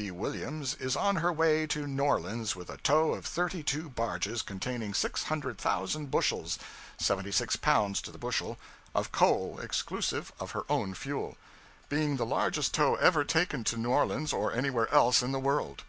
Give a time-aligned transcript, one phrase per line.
[0.00, 0.12] B.
[0.12, 4.42] Williams" is on her way to New Orleans with a tow of thirty two barges,
[4.42, 6.56] containing six hundred thousand bushels
[6.98, 8.58] (seventy six pounds to the bushel)
[8.94, 11.36] of coal exclusive of her own fuel,
[11.88, 15.82] being the largest tow ever taken to New Orleans or anywhere else in the world.